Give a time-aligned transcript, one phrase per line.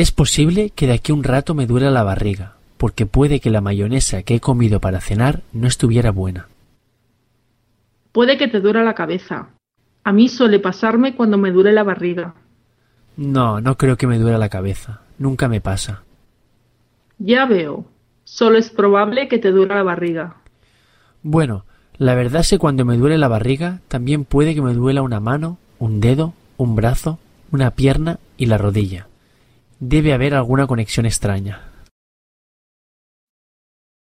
[0.00, 3.50] Es posible que de aquí a un rato me duela la barriga, porque puede que
[3.50, 6.48] la mayonesa que he comido para cenar no estuviera buena.
[8.10, 9.50] Puede que te duela la cabeza.
[10.02, 12.32] A mí suele pasarme cuando me duele la barriga.
[13.18, 15.02] No, no creo que me duela la cabeza.
[15.18, 16.02] Nunca me pasa.
[17.18, 17.84] Ya veo.
[18.24, 20.36] Solo es probable que te duela la barriga.
[21.22, 21.66] Bueno,
[21.98, 25.20] la verdad es que cuando me duele la barriga, también puede que me duela una
[25.20, 27.18] mano, un dedo, un brazo,
[27.52, 29.09] una pierna y la rodilla.
[29.82, 31.69] Debe haber alguna conexión extraña.